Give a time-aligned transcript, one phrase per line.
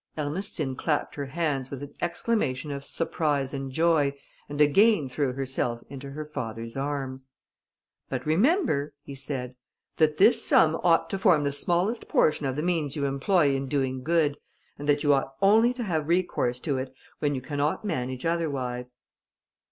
[0.17, 4.13] Ernestine clapped her hands with an exclamation of surprise and joy,
[4.49, 7.27] and again threw herself into her father's arms.
[8.09, 9.53] "But remember," he said,
[9.97, 13.67] "that this sum ought to form the smallest portion of the means you employ in
[13.67, 14.39] doing good,
[14.79, 18.93] and that you ought only to have recourse to it when you cannot manage otherwise."